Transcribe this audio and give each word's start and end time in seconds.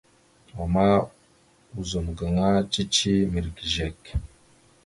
Ama 0.63 0.85
ozum 1.77 2.07
gaŋa 2.17 2.49
cici 2.71 3.13
mirəgezekw. 3.31 4.09